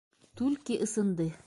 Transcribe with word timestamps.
-Түлке 0.41 0.81
ысынды! 0.87 1.33